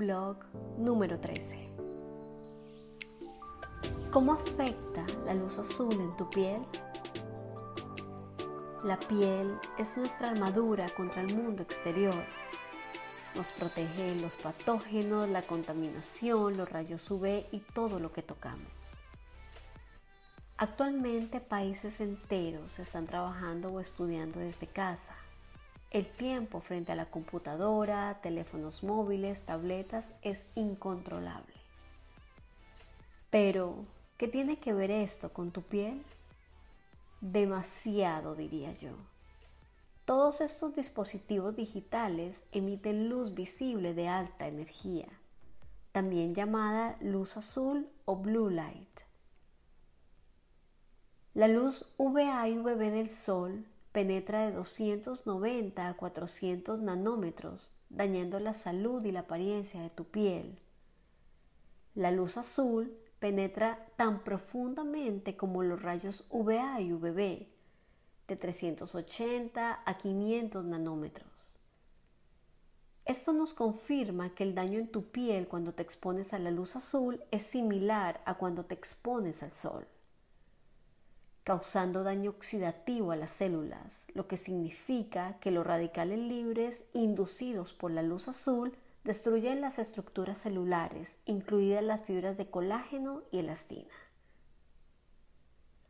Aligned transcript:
Blog 0.00 0.38
número 0.78 1.20
13. 1.20 1.68
¿Cómo 4.10 4.32
afecta 4.32 5.04
la 5.26 5.34
luz 5.34 5.58
azul 5.58 5.92
en 5.92 6.16
tu 6.16 6.30
piel? 6.30 6.62
La 8.82 8.98
piel 8.98 9.58
es 9.76 9.98
nuestra 9.98 10.30
armadura 10.30 10.86
contra 10.96 11.20
el 11.20 11.36
mundo 11.36 11.62
exterior. 11.62 12.24
Nos 13.36 13.48
protege 13.48 14.14
los 14.22 14.36
patógenos, 14.36 15.28
la 15.28 15.42
contaminación, 15.42 16.56
los 16.56 16.70
rayos 16.70 17.10
UV 17.10 17.44
y 17.52 17.58
todo 17.74 18.00
lo 18.00 18.10
que 18.10 18.22
tocamos. 18.22 18.72
Actualmente 20.56 21.40
países 21.40 22.00
enteros 22.00 22.78
están 22.78 23.04
trabajando 23.04 23.70
o 23.70 23.80
estudiando 23.80 24.40
desde 24.40 24.66
casa. 24.66 25.14
El 25.90 26.06
tiempo 26.06 26.60
frente 26.60 26.92
a 26.92 26.96
la 26.96 27.06
computadora, 27.06 28.20
teléfonos 28.22 28.82
móviles, 28.82 29.42
tabletas 29.42 30.14
es 30.22 30.44
incontrolable. 30.54 31.54
Pero, 33.30 33.84
¿qué 34.16 34.28
tiene 34.28 34.58
que 34.58 34.72
ver 34.72 34.90
esto 34.90 35.32
con 35.32 35.50
tu 35.50 35.62
piel? 35.62 36.02
demasiado, 37.20 38.34
diría 38.34 38.72
yo. 38.72 38.92
Todos 40.04 40.40
estos 40.40 40.74
dispositivos 40.74 41.54
digitales 41.54 42.44
emiten 42.52 43.08
luz 43.08 43.34
visible 43.34 43.94
de 43.94 44.08
alta 44.08 44.48
energía, 44.48 45.06
también 45.92 46.34
llamada 46.34 46.96
luz 47.00 47.36
azul 47.36 47.88
o 48.06 48.16
blue 48.16 48.50
light. 48.50 48.88
La 51.34 51.46
luz 51.46 51.86
VA 51.96 52.48
y 52.48 52.58
UVB 52.58 52.90
del 52.90 53.10
sol 53.10 53.64
penetra 53.92 54.46
de 54.46 54.52
290 54.52 55.88
a 55.88 55.96
400 55.96 56.80
nanómetros, 56.80 57.76
dañando 57.88 58.38
la 58.38 58.54
salud 58.54 59.04
y 59.04 59.12
la 59.12 59.20
apariencia 59.20 59.82
de 59.82 59.90
tu 59.90 60.04
piel. 60.04 60.58
La 61.94 62.10
luz 62.10 62.36
azul 62.36 62.96
penetra 63.18 63.86
tan 63.96 64.22
profundamente 64.22 65.36
como 65.36 65.62
los 65.62 65.82
rayos 65.82 66.24
UVA 66.30 66.80
y 66.80 66.92
UVB, 66.92 67.48
de 68.28 68.36
380 68.36 69.82
a 69.84 69.98
500 69.98 70.64
nanómetros. 70.64 71.58
Esto 73.04 73.32
nos 73.32 73.54
confirma 73.54 74.36
que 74.36 74.44
el 74.44 74.54
daño 74.54 74.78
en 74.78 74.86
tu 74.86 75.10
piel 75.10 75.48
cuando 75.48 75.74
te 75.74 75.82
expones 75.82 76.32
a 76.32 76.38
la 76.38 76.52
luz 76.52 76.76
azul 76.76 77.20
es 77.32 77.42
similar 77.42 78.20
a 78.24 78.34
cuando 78.34 78.64
te 78.64 78.74
expones 78.74 79.42
al 79.42 79.52
sol, 79.52 79.84
causando 81.50 82.04
daño 82.04 82.30
oxidativo 82.30 83.10
a 83.10 83.16
las 83.16 83.32
células, 83.32 84.06
lo 84.14 84.28
que 84.28 84.36
significa 84.36 85.36
que 85.40 85.50
los 85.50 85.66
radicales 85.66 86.20
libres 86.20 86.84
inducidos 86.92 87.74
por 87.74 87.90
la 87.90 88.02
luz 88.02 88.28
azul 88.28 88.76
destruyen 89.02 89.60
las 89.60 89.80
estructuras 89.80 90.38
celulares, 90.38 91.18
incluidas 91.26 91.82
las 91.82 92.02
fibras 92.02 92.36
de 92.36 92.48
colágeno 92.48 93.24
y 93.32 93.38
elastina, 93.40 93.90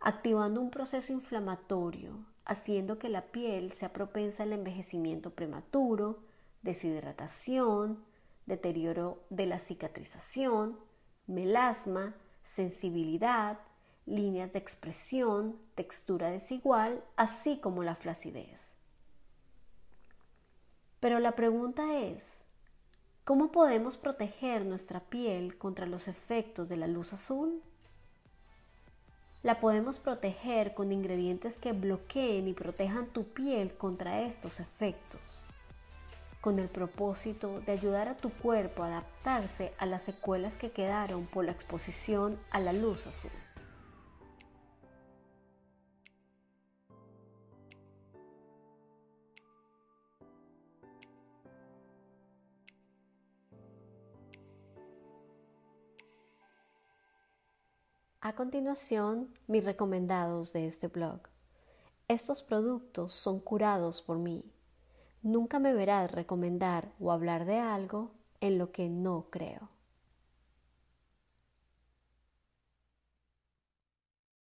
activando 0.00 0.60
un 0.60 0.72
proceso 0.72 1.12
inflamatorio, 1.12 2.18
haciendo 2.44 2.98
que 2.98 3.08
la 3.08 3.26
piel 3.30 3.70
sea 3.70 3.92
propensa 3.92 4.42
al 4.42 4.54
envejecimiento 4.54 5.30
prematuro, 5.36 6.18
deshidratación, 6.62 8.02
deterioro 8.46 9.22
de 9.30 9.46
la 9.46 9.60
cicatrización, 9.60 10.80
melasma, 11.28 12.16
sensibilidad, 12.42 13.60
líneas 14.06 14.52
de 14.52 14.58
expresión, 14.58 15.58
textura 15.74 16.30
desigual, 16.30 17.02
así 17.16 17.58
como 17.58 17.82
la 17.82 17.96
flacidez. 17.96 18.60
Pero 21.00 21.18
la 21.18 21.32
pregunta 21.32 21.98
es, 21.98 22.44
¿Cómo 23.24 23.50
podemos 23.50 23.96
proteger 23.96 24.66
nuestra 24.66 25.00
piel 25.00 25.56
contra 25.56 25.86
los 25.86 26.08
efectos 26.08 26.68
de 26.68 26.76
la 26.76 26.86
luz 26.86 27.14
azul? 27.14 27.62
La 29.42 29.60
podemos 29.60 29.98
proteger 29.98 30.74
con 30.74 30.92
ingredientes 30.92 31.56
que 31.56 31.72
bloqueen 31.72 32.48
y 32.48 32.52
protejan 32.52 33.06
tu 33.06 33.24
piel 33.24 33.74
contra 33.78 34.20
estos 34.20 34.60
efectos, 34.60 35.42
con 36.42 36.58
el 36.58 36.68
propósito 36.68 37.60
de 37.60 37.72
ayudar 37.72 38.08
a 38.08 38.16
tu 38.18 38.28
cuerpo 38.28 38.82
a 38.82 38.88
adaptarse 38.88 39.72
a 39.78 39.86
las 39.86 40.02
secuelas 40.02 40.58
que 40.58 40.70
quedaron 40.70 41.24
por 41.24 41.46
la 41.46 41.52
exposición 41.52 42.38
a 42.50 42.60
la 42.60 42.74
luz 42.74 43.06
azul. 43.06 43.30
A 58.26 58.34
continuación, 58.34 59.28
mis 59.48 59.66
recomendados 59.66 60.54
de 60.54 60.64
este 60.64 60.88
blog. 60.88 61.20
Estos 62.08 62.42
productos 62.42 63.12
son 63.12 63.38
curados 63.38 64.00
por 64.00 64.16
mí. 64.16 64.50
Nunca 65.20 65.58
me 65.58 65.74
verás 65.74 66.10
recomendar 66.10 66.90
o 66.98 67.12
hablar 67.12 67.44
de 67.44 67.58
algo 67.58 68.12
en 68.40 68.56
lo 68.56 68.72
que 68.72 68.88
no 68.88 69.26
creo. 69.28 69.68